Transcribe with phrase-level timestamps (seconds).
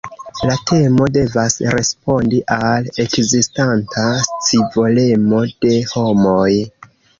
[0.49, 6.51] La temo devas respondi al ekzistanta scivolemo de homoj.